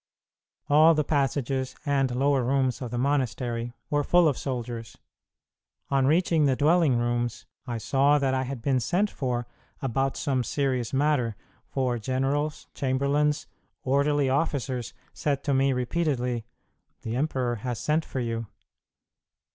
All 0.67 0.95
the 0.95 1.03
passages 1.03 1.75
and 1.85 2.09
lower 2.15 2.43
rooms 2.43 2.81
of 2.81 2.89
the 2.89 2.97
monastery 2.97 3.75
were 3.91 4.03
full 4.03 4.27
of 4.27 4.35
soldiers. 4.35 4.97
On 5.91 6.07
reaching 6.07 6.45
the 6.45 6.55
dwelling 6.55 6.97
rooms, 6.97 7.45
I 7.67 7.77
saw 7.77 8.17
that 8.17 8.33
I 8.33 8.41
had 8.41 8.63
been 8.63 8.79
sent 8.79 9.11
for 9.11 9.45
about 9.79 10.17
some 10.17 10.43
serious 10.43 10.91
matter, 10.91 11.35
for 11.67 11.99
generals, 11.99 12.65
chamberlains, 12.73 13.45
orderly 13.83 14.27
officers, 14.27 14.95
said 15.13 15.43
to 15.43 15.53
me 15.53 15.71
repeatedly, 15.71 16.45
"The 17.03 17.15
emperor 17.15 17.57
has 17.57 17.77
sent 17.77 18.03
for 18.03 18.21
you." 18.21 18.47